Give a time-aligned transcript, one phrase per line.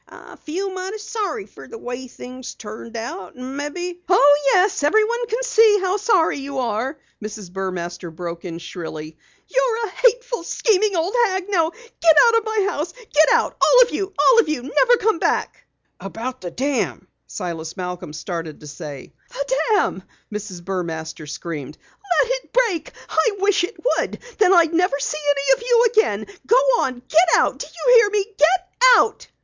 [0.09, 3.35] "I feel mighty sorry fer the way things turned out.
[3.35, 6.39] Maybe" "Oh, yes, everyone can see that you're sorry!"
[7.23, 7.51] Mrs.
[7.51, 9.15] Burmaster broke in shrilly.
[9.47, 11.45] "You're a hateful, scheming old hag.
[11.49, 12.93] Now get out of my house!
[12.93, 14.11] Get out all of you
[14.57, 15.67] and never come back!"
[15.99, 19.13] "About the dam" Silas Malcom started to say.
[19.29, 20.01] "The dam!"
[20.33, 20.63] Mrs.
[20.65, 21.77] Burmaster screamed.
[22.23, 22.91] "Let it break!
[23.07, 24.17] I wish it would!
[24.39, 26.25] Then I'd never see any of you again!
[26.47, 27.59] Go on get out!
[27.59, 28.25] Do you hear me?
[28.35, 29.27] Get out!"